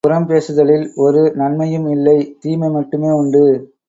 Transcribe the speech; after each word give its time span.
இதனால் 0.03 0.09
புறம் 0.09 0.29
பேசுதலில் 0.29 0.85
ஒரு 0.97 1.19
நன்மையும் 1.35 1.85
இல்லை 1.87 2.15
தீமை 2.41 2.69
மட்டுமே 2.69 3.09
உண்டு. 3.11 3.43